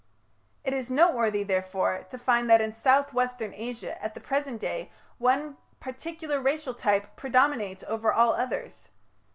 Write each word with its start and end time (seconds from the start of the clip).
It 0.63 0.73
is 0.73 0.89
noteworthy, 0.89 1.43
therefore, 1.43 2.01
to 2.09 2.17
find 2.17 2.49
that 2.49 2.59
in 2.59 2.71
south 2.71 3.13
western 3.13 3.53
Asia 3.53 4.01
at 4.03 4.15
the 4.15 4.19
present 4.19 4.59
day 4.59 4.89
one 5.19 5.57
particular 5.79 6.41
racial 6.41 6.73
type 6.73 7.15
predominates 7.15 7.83
over 7.87 8.11
all 8.11 8.33
others. 8.33 8.87